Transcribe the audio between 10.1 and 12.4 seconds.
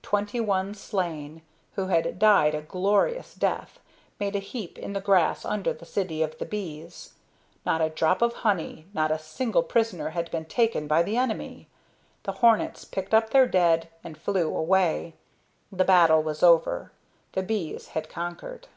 had been taken by the enemy. The